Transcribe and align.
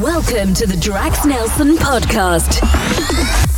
Welcome 0.00 0.54
to 0.54 0.66
the 0.66 0.78
Drax 0.78 1.26
Nelson 1.26 1.76
podcast. 1.76 3.49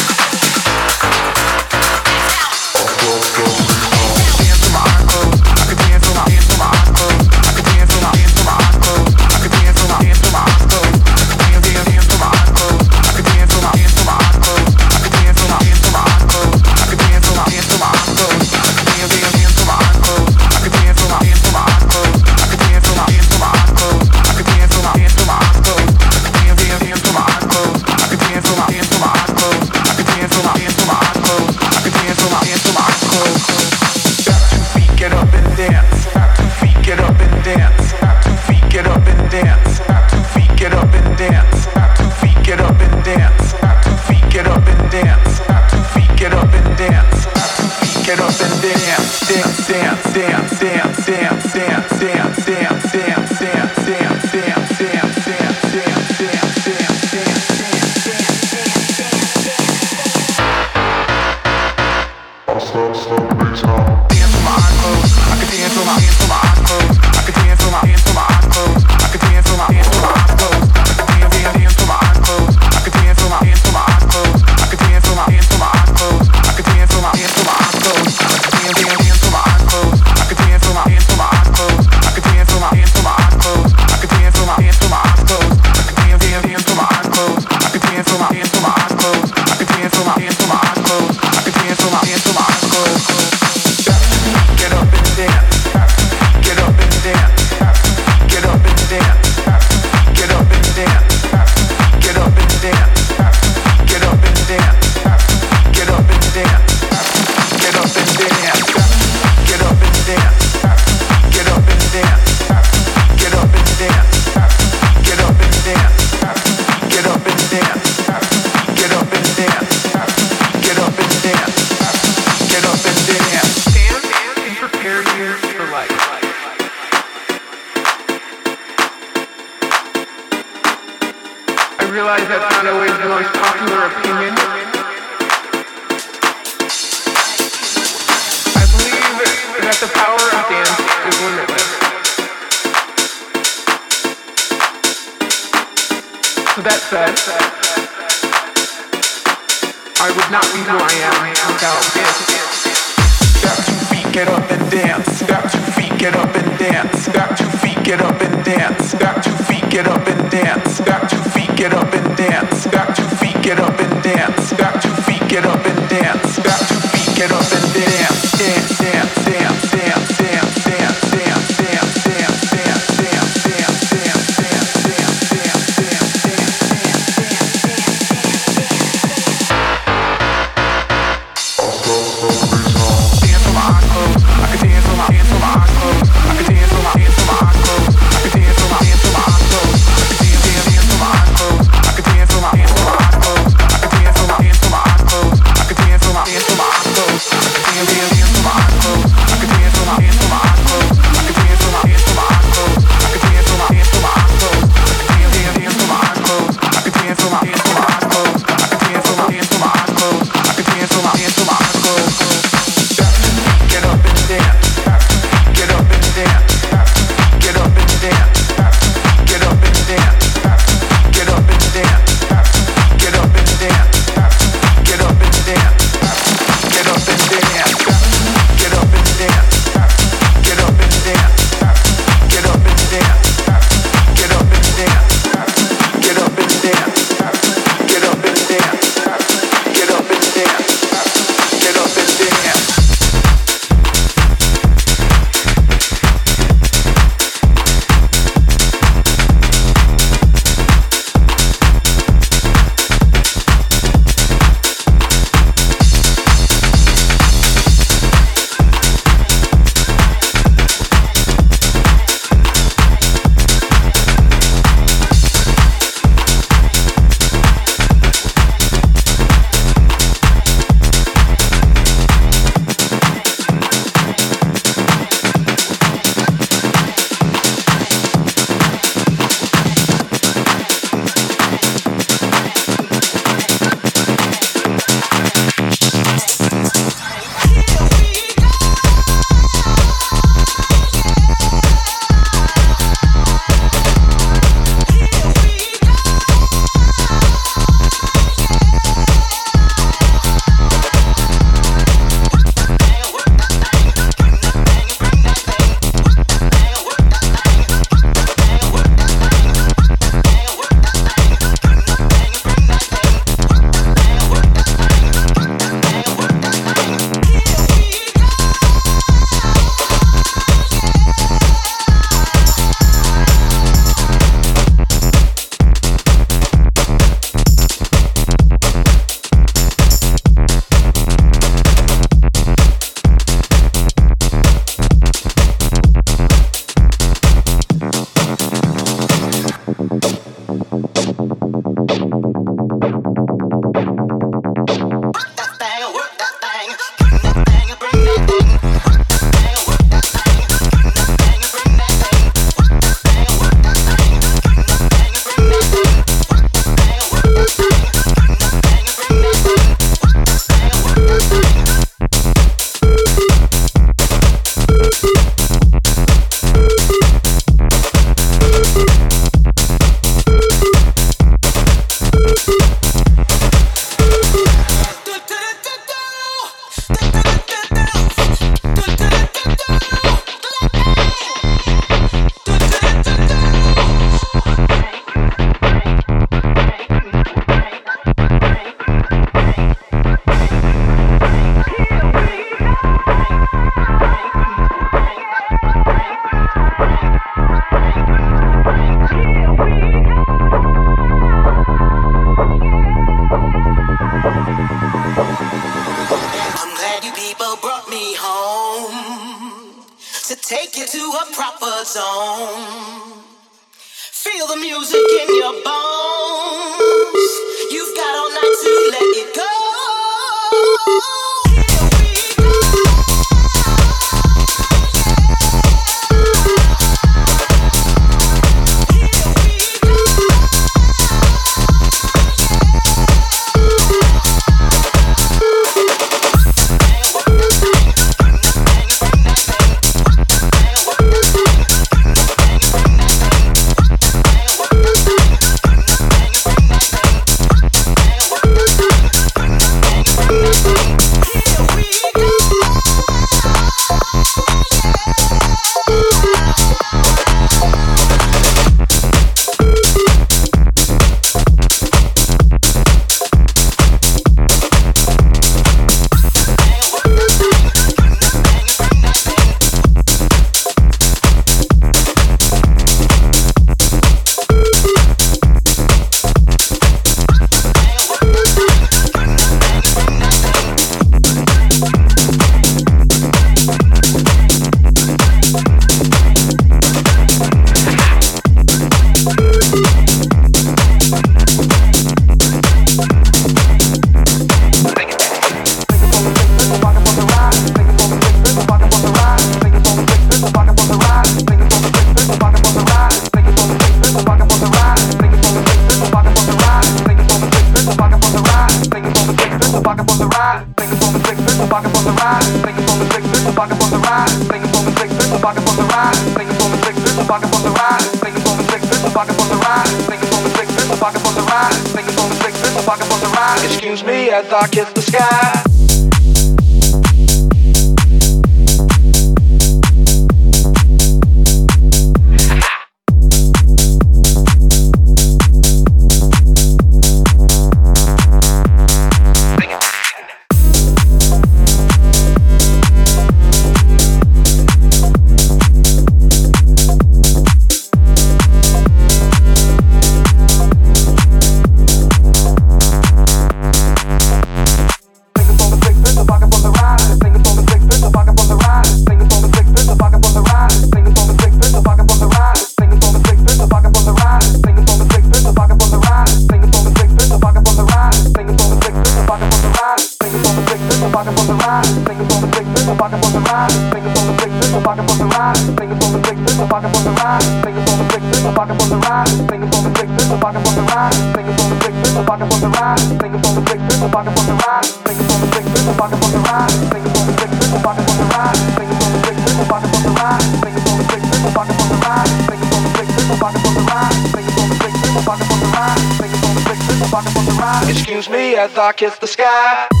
I 598.61 598.93
kiss 598.93 599.17
the 599.17 599.25
sky. 599.25 600.00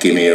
Give 0.00 0.14
me 0.14 0.29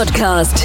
podcast. 0.00 0.59